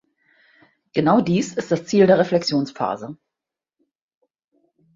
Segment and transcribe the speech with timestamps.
[0.93, 3.17] Genau dies ist das Ziel der Reflexionsphase.